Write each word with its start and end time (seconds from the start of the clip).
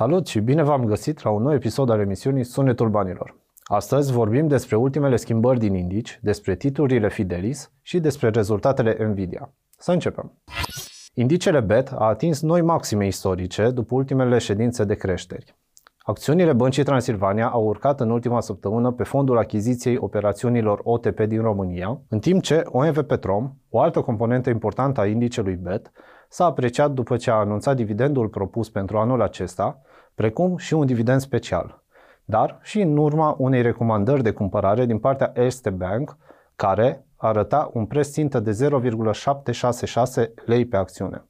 Salut 0.00 0.26
și 0.26 0.40
bine 0.40 0.62
v-am 0.62 0.84
găsit 0.84 1.22
la 1.22 1.30
un 1.30 1.42
nou 1.42 1.52
episod 1.52 1.90
al 1.90 2.00
emisiunii 2.00 2.44
Sunetul 2.44 2.88
Banilor. 2.88 3.36
Astăzi 3.62 4.12
vorbim 4.12 4.48
despre 4.48 4.76
ultimele 4.76 5.16
schimbări 5.16 5.58
din 5.58 5.74
indici, 5.74 6.18
despre 6.22 6.54
titlurile 6.54 7.08
Fidelis 7.08 7.72
și 7.82 7.98
despre 7.98 8.28
rezultatele 8.28 9.06
Nvidia. 9.06 9.52
Să 9.78 9.92
începem! 9.92 10.32
Indicele 11.14 11.60
BET 11.60 11.92
a 11.92 12.04
atins 12.04 12.40
noi 12.40 12.62
maxime 12.62 13.06
istorice 13.06 13.70
după 13.70 13.94
ultimele 13.94 14.38
ședințe 14.38 14.84
de 14.84 14.94
creșteri. 14.94 15.56
Acțiunile 15.98 16.52
Băncii 16.52 16.82
Transilvania 16.82 17.48
au 17.48 17.64
urcat 17.64 18.00
în 18.00 18.10
ultima 18.10 18.40
săptămână 18.40 18.92
pe 18.92 19.02
fondul 19.02 19.38
achiziției 19.38 19.96
operațiunilor 19.96 20.80
OTP 20.82 21.20
din 21.20 21.42
România, 21.42 22.00
în 22.08 22.18
timp 22.18 22.42
ce 22.42 22.62
OMV 22.66 23.02
Petrom, 23.02 23.52
o 23.68 23.80
altă 23.80 24.00
componentă 24.00 24.50
importantă 24.50 25.00
a 25.00 25.06
indicelui 25.06 25.54
BET, 25.54 25.92
s-a 26.28 26.44
apreciat 26.44 26.90
după 26.90 27.16
ce 27.16 27.30
a 27.30 27.34
anunțat 27.34 27.76
dividendul 27.76 28.28
propus 28.28 28.70
pentru 28.70 28.98
anul 28.98 29.22
acesta, 29.22 29.80
precum 30.14 30.56
și 30.56 30.74
un 30.74 30.86
dividend 30.86 31.20
special, 31.20 31.82
dar 32.24 32.58
și 32.62 32.80
în 32.80 32.96
urma 32.96 33.34
unei 33.38 33.62
recomandări 33.62 34.22
de 34.22 34.30
cumpărare 34.32 34.86
din 34.86 34.98
partea 34.98 35.32
Erste 35.34 35.70
Bank, 35.70 36.16
care 36.56 37.04
arăta 37.16 37.70
un 37.72 37.86
preț 37.86 38.08
țintă 38.08 38.40
de 38.40 38.50
0,766 38.50 40.34
lei 40.44 40.66
pe 40.66 40.76
acțiune. 40.76 41.24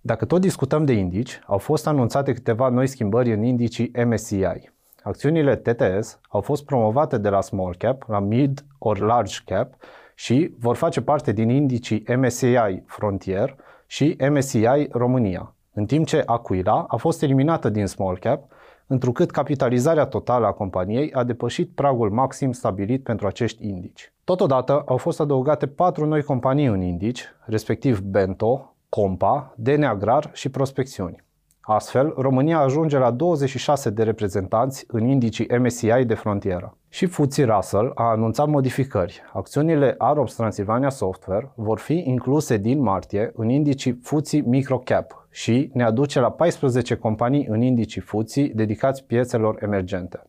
Dacă 0.00 0.24
tot 0.24 0.40
discutăm 0.40 0.84
de 0.84 0.92
indici, 0.92 1.40
au 1.46 1.58
fost 1.58 1.86
anunțate 1.86 2.32
câteva 2.32 2.68
noi 2.68 2.86
schimbări 2.86 3.32
în 3.32 3.42
indicii 3.42 3.92
MSCI. 4.04 4.70
Acțiunile 5.02 5.56
TTS 5.56 6.20
au 6.28 6.40
fost 6.40 6.64
promovate 6.64 7.18
de 7.18 7.28
la 7.28 7.40
small 7.40 7.76
cap 7.76 8.04
la 8.08 8.20
mid 8.20 8.64
or 8.78 8.98
large 8.98 9.36
cap 9.44 9.74
și 10.14 10.54
vor 10.58 10.76
face 10.76 11.00
parte 11.02 11.32
din 11.32 11.48
indicii 11.48 12.04
MSCI 12.16 12.82
Frontier 12.86 13.56
și 13.86 14.16
MSCI 14.30 14.88
România, 14.90 15.54
în 15.76 15.86
timp 15.86 16.06
ce 16.06 16.22
Aquila 16.26 16.84
a 16.88 16.96
fost 16.96 17.22
eliminată 17.22 17.68
din 17.68 17.86
small 17.86 18.18
cap, 18.18 18.42
întrucât 18.86 19.30
capitalizarea 19.30 20.06
totală 20.06 20.46
a 20.46 20.52
companiei 20.52 21.12
a 21.12 21.24
depășit 21.24 21.70
pragul 21.74 22.10
maxim 22.10 22.52
stabilit 22.52 23.02
pentru 23.02 23.26
acești 23.26 23.68
indici. 23.68 24.12
Totodată 24.24 24.82
au 24.86 24.96
fost 24.96 25.20
adăugate 25.20 25.66
patru 25.66 26.06
noi 26.06 26.22
companii 26.22 26.66
în 26.66 26.82
indici, 26.82 27.24
respectiv 27.44 28.00
Bento, 28.00 28.74
Compa, 28.88 29.54
DNA 29.56 29.88
Agrar 29.88 30.30
și 30.32 30.48
Prospecțiuni. 30.48 31.24
Astfel, 31.68 32.12
România 32.16 32.58
ajunge 32.58 32.98
la 32.98 33.10
26 33.10 33.90
de 33.90 34.02
reprezentanți 34.02 34.84
în 34.88 35.06
indicii 35.06 35.46
MSCI 35.58 36.04
de 36.06 36.14
frontieră. 36.14 36.76
Și 36.88 37.06
FTSE 37.06 37.44
Russell 37.44 37.92
a 37.94 38.02
anunțat 38.10 38.48
modificări. 38.48 39.22
Acțiunile 39.32 39.94
Arops 39.98 40.34
Transilvania 40.34 40.88
Software 40.88 41.52
vor 41.54 41.78
fi 41.78 42.02
incluse 42.06 42.56
din 42.56 42.82
martie 42.82 43.32
în 43.34 43.48
indicii 43.48 44.00
FTSE 44.02 44.42
Microcap 44.44 45.26
și 45.30 45.70
ne 45.72 45.84
aduce 45.84 46.20
la 46.20 46.30
14 46.30 46.94
companii 46.94 47.46
în 47.48 47.60
indicii 47.60 48.00
FTSE 48.00 48.50
dedicați 48.54 49.04
piețelor 49.04 49.62
emergente. 49.62 50.22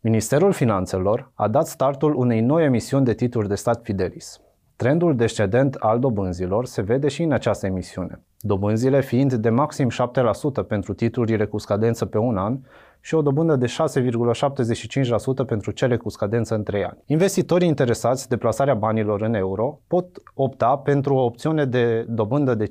Ministerul 0.00 0.52
Finanțelor 0.52 1.30
a 1.34 1.48
dat 1.48 1.66
startul 1.66 2.14
unei 2.14 2.40
noi 2.40 2.64
emisiuni 2.64 3.04
de 3.04 3.14
titluri 3.14 3.48
de 3.48 3.54
stat 3.54 3.80
Fidelis. 3.82 4.40
Trendul 4.76 5.16
descendent 5.16 5.74
al 5.74 5.98
dobânzilor 5.98 6.66
se 6.66 6.82
vede 6.82 7.08
și 7.08 7.22
în 7.22 7.32
această 7.32 7.66
emisiune, 7.66 8.20
dobânzile 8.38 9.00
fiind 9.00 9.32
de 9.32 9.48
maxim 9.48 9.90
7% 9.90 10.66
pentru 10.68 10.94
titlurile 10.94 11.46
cu 11.46 11.58
scadență 11.58 12.04
pe 12.04 12.18
un 12.18 12.36
an 12.36 12.58
și 13.00 13.14
o 13.14 13.22
dobândă 13.22 13.56
de 13.56 13.66
6,75% 13.66 15.46
pentru 15.46 15.70
cele 15.70 15.96
cu 15.96 16.08
scadență 16.08 16.54
în 16.54 16.62
3 16.62 16.84
ani. 16.84 16.98
Investitorii 17.06 17.68
interesați 17.68 18.28
de 18.28 18.36
plasarea 18.36 18.74
banilor 18.74 19.22
în 19.22 19.34
euro 19.34 19.80
pot 19.86 20.06
opta 20.34 20.76
pentru 20.76 21.14
o 21.14 21.24
opțiune 21.24 21.64
de 21.64 22.06
dobândă 22.08 22.54
de 22.54 22.70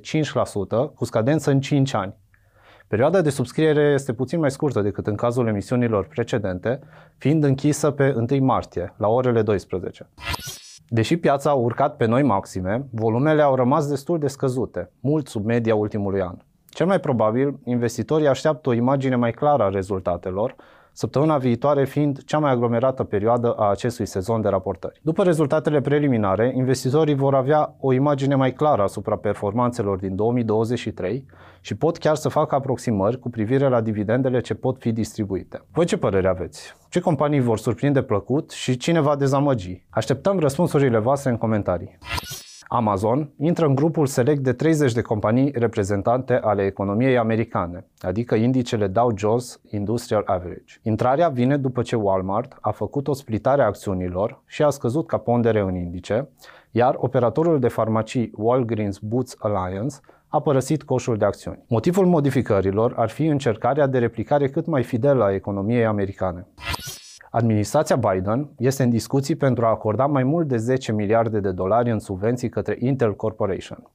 cu 0.94 1.04
scadență 1.04 1.50
în 1.50 1.60
5 1.60 1.94
ani. 1.94 2.14
Perioada 2.88 3.20
de 3.20 3.30
subscriere 3.30 3.92
este 3.94 4.12
puțin 4.12 4.38
mai 4.40 4.50
scurtă 4.50 4.80
decât 4.80 5.06
în 5.06 5.14
cazul 5.14 5.46
emisiunilor 5.46 6.06
precedente, 6.06 6.80
fiind 7.18 7.44
închisă 7.44 7.90
pe 7.90 8.14
1 8.30 8.44
martie, 8.44 8.94
la 8.96 9.08
orele 9.08 9.42
12. 9.42 10.08
Deși 10.88 11.16
piața 11.16 11.50
a 11.50 11.54
urcat 11.54 11.96
pe 11.96 12.06
noi 12.06 12.22
maxime, 12.22 12.86
volumele 12.90 13.42
au 13.42 13.54
rămas 13.54 13.88
destul 13.88 14.18
de 14.18 14.26
scăzute, 14.26 14.90
mult 15.00 15.28
sub 15.28 15.44
media 15.44 15.74
ultimului 15.74 16.20
an. 16.20 16.36
Cel 16.68 16.86
mai 16.86 17.00
probabil, 17.00 17.58
investitorii 17.64 18.26
așteaptă 18.28 18.68
o 18.68 18.72
imagine 18.72 19.16
mai 19.16 19.32
clară 19.32 19.62
a 19.62 19.68
rezultatelor, 19.68 20.54
săptămâna 20.96 21.38
viitoare 21.38 21.84
fiind 21.84 22.24
cea 22.24 22.38
mai 22.38 22.50
aglomerată 22.50 23.04
perioadă 23.04 23.52
a 23.52 23.70
acestui 23.70 24.06
sezon 24.06 24.40
de 24.40 24.48
raportări. 24.48 25.00
După 25.02 25.22
rezultatele 25.22 25.80
preliminare, 25.80 26.52
investitorii 26.56 27.14
vor 27.14 27.34
avea 27.34 27.76
o 27.80 27.92
imagine 27.92 28.34
mai 28.34 28.52
clară 28.52 28.82
asupra 28.82 29.16
performanțelor 29.16 29.98
din 29.98 30.16
2023 30.16 31.26
și 31.60 31.74
pot 31.74 31.98
chiar 31.98 32.14
să 32.14 32.28
facă 32.28 32.54
aproximări 32.54 33.18
cu 33.18 33.30
privire 33.30 33.68
la 33.68 33.80
dividendele 33.80 34.40
ce 34.40 34.54
pot 34.54 34.78
fi 34.78 34.92
distribuite. 34.92 35.62
Voi 35.72 35.84
ce 35.84 35.96
părere 35.96 36.28
aveți? 36.28 36.74
Ce 36.88 37.00
companii 37.00 37.40
vor 37.40 37.58
surprinde 37.58 38.02
plăcut 38.02 38.50
și 38.50 38.76
cine 38.76 39.00
va 39.00 39.16
dezamăgi? 39.16 39.86
Așteptăm 39.90 40.38
răspunsurile 40.38 40.98
voastre 40.98 41.30
în 41.30 41.36
comentarii. 41.36 41.98
Amazon 42.68 43.30
intră 43.38 43.66
în 43.66 43.74
grupul 43.74 44.06
select 44.06 44.42
de 44.42 44.52
30 44.52 44.92
de 44.92 45.00
companii 45.00 45.52
reprezentante 45.54 46.34
ale 46.42 46.62
economiei 46.62 47.18
americane, 47.18 47.86
adică 48.00 48.34
indicele 48.34 48.86
Dow 48.86 49.12
Jones 49.16 49.60
Industrial 49.70 50.22
Average. 50.26 50.74
Intrarea 50.82 51.28
vine 51.28 51.56
după 51.56 51.82
ce 51.82 51.96
Walmart 51.96 52.56
a 52.60 52.70
făcut 52.70 53.08
o 53.08 53.12
splitare 53.12 53.62
a 53.62 53.66
acțiunilor 53.66 54.42
și 54.46 54.62
a 54.62 54.70
scăzut 54.70 55.06
ca 55.06 55.16
pondere 55.16 55.60
în 55.60 55.74
indice, 55.74 56.28
iar 56.70 56.94
operatorul 56.98 57.58
de 57.58 57.68
farmacii 57.68 58.32
Walgreens 58.34 58.98
Boots 58.98 59.36
Alliance 59.38 59.96
a 60.28 60.40
părăsit 60.40 60.82
coșul 60.82 61.16
de 61.16 61.24
acțiuni. 61.24 61.64
Motivul 61.68 62.06
modificărilor 62.06 62.92
ar 62.96 63.08
fi 63.08 63.26
încercarea 63.26 63.86
de 63.86 63.98
replicare 63.98 64.48
cât 64.48 64.66
mai 64.66 64.82
fidelă 64.82 65.24
a 65.24 65.34
economiei 65.34 65.84
americane. 65.84 66.46
Administrația 67.36 67.96
Biden 67.96 68.50
este 68.58 68.82
în 68.82 68.90
discuții 68.90 69.34
pentru 69.34 69.64
a 69.64 69.68
acorda 69.68 70.06
mai 70.06 70.22
mult 70.22 70.48
de 70.48 70.56
10 70.56 70.92
miliarde 70.92 71.40
de 71.40 71.50
dolari 71.50 71.90
în 71.90 71.98
subvenții 71.98 72.48
către 72.48 72.76
Intel 72.80 73.16
Corporation. 73.16 73.90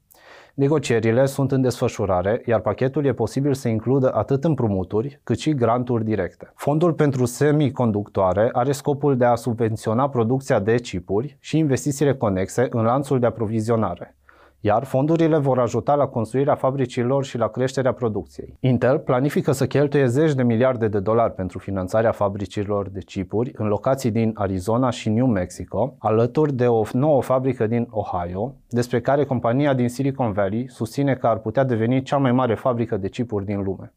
Negocierile 0.54 1.26
sunt 1.26 1.52
în 1.52 1.60
desfășurare, 1.60 2.42
iar 2.46 2.60
pachetul 2.60 3.04
e 3.04 3.12
posibil 3.12 3.54
să 3.54 3.68
includă 3.68 4.14
atât 4.14 4.44
împrumuturi, 4.44 5.20
cât 5.24 5.38
și 5.38 5.54
granturi 5.54 6.04
directe. 6.04 6.52
Fondul 6.54 6.92
pentru 6.92 7.24
semiconductoare 7.24 8.48
are 8.52 8.72
scopul 8.72 9.16
de 9.16 9.24
a 9.24 9.34
subvenționa 9.34 10.08
producția 10.08 10.60
de 10.60 10.74
chipuri 10.74 11.36
și 11.40 11.58
investițiile 11.58 12.14
conexe 12.14 12.66
în 12.70 12.82
lanțul 12.82 13.18
de 13.18 13.26
aprovizionare 13.26 14.16
iar 14.64 14.84
fondurile 14.84 15.38
vor 15.38 15.58
ajuta 15.58 15.94
la 15.94 16.06
construirea 16.06 16.54
fabricilor 16.54 17.24
și 17.24 17.38
la 17.38 17.48
creșterea 17.48 17.92
producției. 17.92 18.56
Intel 18.60 18.98
planifică 18.98 19.52
să 19.52 19.66
cheltuie 19.66 20.06
zeci 20.06 20.34
de 20.34 20.42
miliarde 20.42 20.88
de 20.88 21.00
dolari 21.00 21.34
pentru 21.34 21.58
finanțarea 21.58 22.12
fabricilor 22.12 22.88
de 22.88 23.00
chipuri 23.00 23.50
în 23.54 23.66
locații 23.66 24.10
din 24.10 24.30
Arizona 24.34 24.90
și 24.90 25.08
New 25.08 25.26
Mexico, 25.26 25.96
alături 25.98 26.52
de 26.52 26.66
o 26.66 26.82
nouă 26.92 27.22
fabrică 27.22 27.66
din 27.66 27.88
Ohio, 27.90 28.54
despre 28.68 29.00
care 29.00 29.24
compania 29.24 29.74
din 29.74 29.88
Silicon 29.88 30.32
Valley 30.32 30.68
susține 30.68 31.14
că 31.14 31.26
ar 31.26 31.38
putea 31.38 31.64
deveni 31.64 32.02
cea 32.02 32.16
mai 32.16 32.32
mare 32.32 32.54
fabrică 32.54 32.96
de 32.96 33.08
chipuri 33.08 33.44
din 33.44 33.62
lume. 33.62 33.92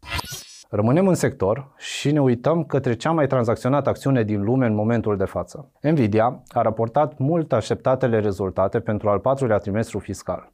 Rămânem 0.69 1.07
în 1.07 1.13
sector 1.13 1.71
și 1.77 2.11
ne 2.11 2.21
uităm 2.21 2.63
către 2.63 2.93
cea 2.93 3.11
mai 3.11 3.27
tranzacționată 3.27 3.89
acțiune 3.89 4.23
din 4.23 4.43
lume 4.43 4.65
în 4.65 4.75
momentul 4.75 5.17
de 5.17 5.25
față. 5.25 5.71
Nvidia 5.81 6.43
a 6.47 6.61
raportat 6.61 7.17
mult 7.17 7.53
așteptatele 7.53 8.19
rezultate 8.19 8.79
pentru 8.79 9.09
al 9.09 9.19
patrulea 9.19 9.57
trimestru 9.57 9.99
fiscal. 9.99 10.53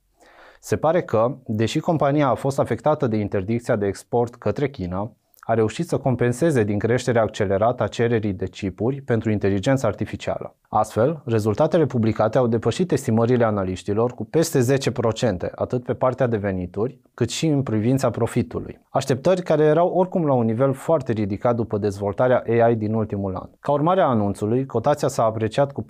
Se 0.63 0.77
pare 0.77 1.03
că, 1.03 1.37
deși 1.45 1.79
compania 1.79 2.27
a 2.27 2.35
fost 2.35 2.59
afectată 2.59 3.07
de 3.07 3.17
interdicția 3.17 3.75
de 3.75 3.85
export 3.85 4.35
către 4.35 4.69
China, 4.69 5.11
a 5.43 5.53
reușit 5.53 5.87
să 5.87 5.97
compenseze 5.97 6.63
din 6.63 6.79
creșterea 6.79 7.21
accelerată 7.21 7.83
a 7.83 7.87
cererii 7.87 8.33
de 8.33 8.47
chipuri 8.47 9.01
pentru 9.01 9.31
inteligența 9.31 9.87
artificială. 9.87 10.55
Astfel, 10.69 11.21
rezultatele 11.25 11.85
publicate 11.85 12.37
au 12.37 12.47
depășit 12.47 12.91
estimările 12.91 13.43
analiștilor 13.43 14.13
cu 14.13 14.25
peste 14.25 14.59
10%, 14.59 15.51
atât 15.55 15.83
pe 15.83 15.93
partea 15.93 16.27
de 16.27 16.37
venituri, 16.37 16.99
cât 17.13 17.29
și 17.29 17.47
în 17.47 17.63
privința 17.63 18.09
profitului. 18.09 18.79
Așteptări 18.89 19.41
care 19.41 19.63
erau 19.63 19.87
oricum 19.87 20.25
la 20.25 20.33
un 20.33 20.45
nivel 20.45 20.73
foarte 20.73 21.11
ridicat 21.11 21.55
după 21.55 21.77
dezvoltarea 21.77 22.43
AI 22.47 22.75
din 22.75 22.93
ultimul 22.93 23.35
an. 23.35 23.49
Ca 23.59 23.71
urmare 23.71 24.01
a 24.01 24.05
anunțului, 24.05 24.65
cotația 24.65 25.07
s-a 25.07 25.23
apreciat 25.23 25.71
cu 25.71 25.81
14% 25.81 25.85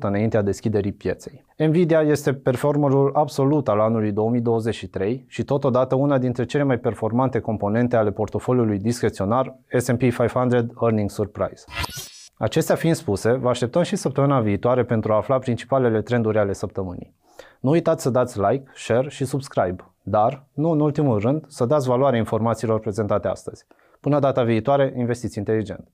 înaintea 0.00 0.42
deschiderii 0.42 0.92
pieței. 0.92 1.44
Nvidia 1.56 2.00
este 2.00 2.32
performerul 2.32 3.10
absolut 3.14 3.68
al 3.68 3.80
anului 3.80 4.12
2023 4.12 5.24
și 5.28 5.44
totodată 5.44 5.94
una 5.94 6.18
dintre 6.18 6.44
cele 6.44 6.62
mai 6.62 6.78
performante 6.78 7.38
componente 7.38 7.96
ale 7.96 8.10
portofoliului 8.10 8.57
discreționar 8.64 9.58
S&P 9.78 9.98
500 9.98 10.66
Earnings 10.82 11.14
Surprise. 11.14 11.64
Acestea 12.36 12.74
fiind 12.74 12.96
spuse, 12.96 13.32
vă 13.32 13.48
așteptăm 13.48 13.82
și 13.82 13.96
săptămâna 13.96 14.40
viitoare 14.40 14.84
pentru 14.84 15.12
a 15.12 15.16
afla 15.16 15.38
principalele 15.38 16.02
trenduri 16.02 16.38
ale 16.38 16.52
săptămânii. 16.52 17.14
Nu 17.60 17.70
uitați 17.70 18.02
să 18.02 18.10
dați 18.10 18.40
like, 18.40 18.70
share 18.74 19.08
și 19.08 19.24
subscribe, 19.24 19.84
dar, 20.02 20.44
nu 20.52 20.70
în 20.70 20.80
ultimul 20.80 21.18
rând, 21.18 21.44
să 21.48 21.64
dați 21.64 21.88
valoare 21.88 22.16
informațiilor 22.16 22.80
prezentate 22.80 23.28
astăzi. 23.28 23.66
Până 24.00 24.18
data 24.18 24.42
viitoare, 24.42 24.92
investiți 24.96 25.38
inteligent! 25.38 25.88